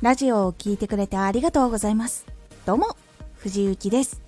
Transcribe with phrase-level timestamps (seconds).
[0.00, 2.24] ラジオを聴いてくれてありがとうございます。
[2.64, 2.96] どうも、
[3.38, 4.22] 藤幸です。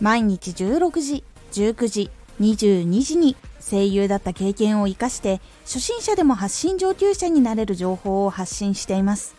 [0.00, 1.22] 毎日16時、
[1.52, 2.10] 19時、
[2.40, 9.36] 22時に声優だった経験を活かして初心者でも発信上級者になれる情報を発信しています。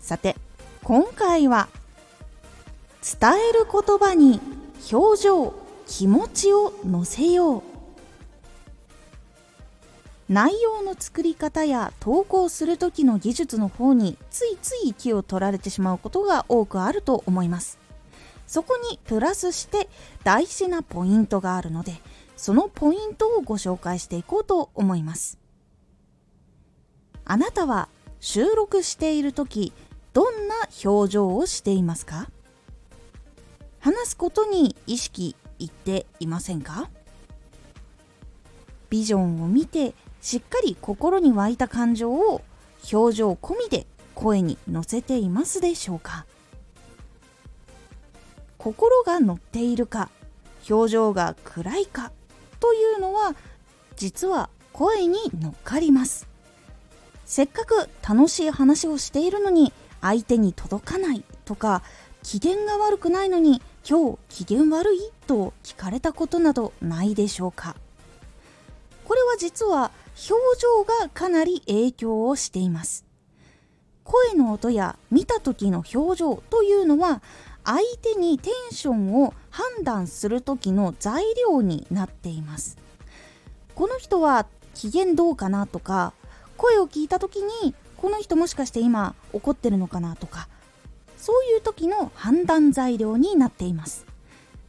[0.00, 0.34] さて、
[0.82, 1.68] 今回は
[3.20, 4.40] 伝える言葉に
[4.90, 5.54] 表情、
[5.86, 7.73] 気持ちを乗せよう。
[10.28, 17.78] 内容の作り方や投稿する時の技術の方についつい気を取られてしまうことが多くあると思います。
[18.46, 19.88] そこにプラスして
[20.22, 21.94] 大事なポイントがあるので
[22.36, 25.38] そのポイントをご紹介していこうと思います。
[27.24, 27.88] あなたは
[28.20, 29.72] 収録している時
[30.12, 30.54] どんな
[30.84, 32.30] 表情をしていますか？
[33.80, 36.88] 話すことに意識いっていませんか？
[38.90, 42.40] ビジョンを見てしっかり心に湧いた感情を
[42.90, 46.24] 表情込みで声に乗せていますでしょうか？
[48.56, 50.08] 心が乗っているか
[50.70, 52.10] 表情が暗いか
[52.58, 53.36] というのは
[53.96, 56.26] 実は声に乗っかります。
[57.26, 61.82] せっかく楽しい話をしているのに相手に届かないとか
[62.22, 67.76] 機嫌が悪くないのに今日機嫌悪いと聞かれたことなどないでしょうか？
[69.04, 73.04] これは実は表情がかなり影響をしています。
[74.04, 77.22] 声の音や見た時の表情というのは
[77.64, 82.76] 相手にテンションを判断する時の材料になっています。
[83.74, 86.12] この人は機嫌どうかなとか
[86.56, 90.48] 声を聞いた時にこの人もしかして今怒ってるのかなとか
[91.16, 94.06] そういう時の判断材料になっています。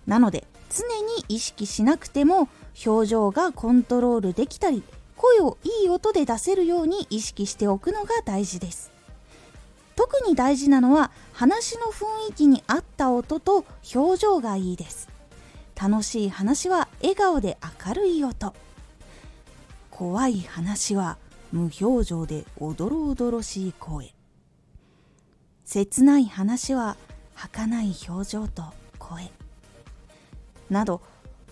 [0.07, 2.47] なので常に意識しなくても
[2.85, 4.83] 表情がコントロールできたり
[5.16, 8.91] 声をいい音で出せるように意識しておくのが大事です。
[9.95, 15.09] 特に大事なのは話の雰囲気に合った音と表情がいいです。
[15.81, 18.53] 楽しい話は笑顔で明るい音。
[19.89, 21.18] 怖い話は
[21.51, 24.13] 無表情でおどろおどろしい声。
[25.63, 26.97] 切ない話は
[27.34, 28.63] 儚い表情と
[29.00, 29.31] 声。
[30.69, 31.01] など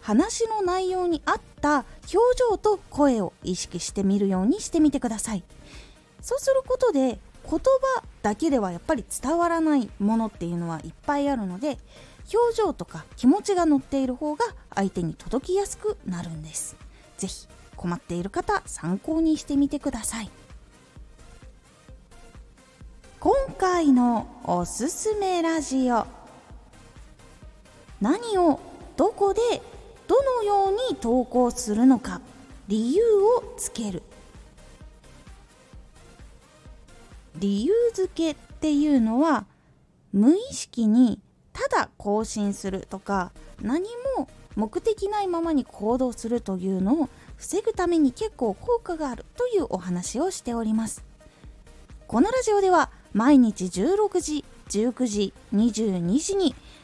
[0.03, 5.43] 話の内容に合った表情と声を意識してみるようにしてみてください。
[6.21, 7.19] そうすることで言
[7.49, 11.77] 葉だけではやっぱり伝わらないものっていうのはいっぱいあるので
[12.33, 16.75] 表情とか気持ちが乗っている方が相手に届きやすくなるんです。
[17.17, 17.47] 是非
[17.77, 20.29] 困っている方参考にしてみてください。
[23.21, 26.05] 今回のおすすめラジオ。
[28.01, 28.59] 何を
[28.97, 29.41] どこで
[30.13, 32.21] どのように投稿するのか
[32.67, 34.03] 理由をつける。
[37.39, 39.47] 理由付けっていうのは
[40.11, 41.19] 無意識に
[41.51, 51.03] ただ更新するとか何も目的ないままに行動するというのを防ぐために結構効果があるというお話をしております。
[52.07, 56.53] このラジオでは毎日16時19時22時に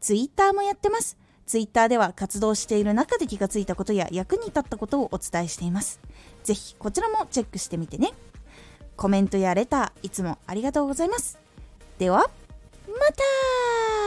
[0.00, 1.16] ツイッターもやってます。
[1.46, 6.00] ツイッターでは活動している中で気がついたことや役に立ったことをお伝えしています。
[6.44, 8.12] ぜひこちらもチェックしてみてね。
[8.96, 11.38] コメントやレターいつもありがとうございます。
[11.98, 13.97] では、また